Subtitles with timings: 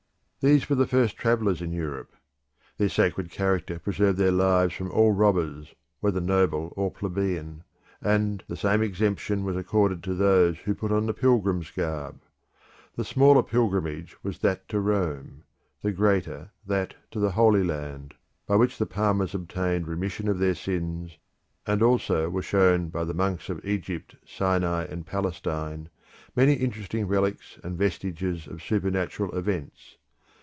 [0.43, 2.15] These were the first travellers in Europe.
[2.79, 7.63] Their sacred character preserved their lives from all robbers, whether noble or plebeian,
[8.01, 12.21] and the same exemption was accorded to those who put on the pilgrim's garb.
[12.95, 15.43] The smaller pilgrimage was that to Rome
[15.83, 18.15] the greater that to the Holy Land,
[18.47, 21.19] by which the palmers obtained remission of their sins,
[21.67, 25.89] and also were shown by the monks of Egypt, Sinai, and Palestine,
[26.35, 29.97] many interesting relics and vestiges of supernatural events.